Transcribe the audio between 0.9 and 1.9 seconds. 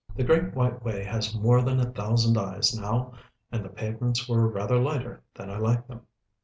has more than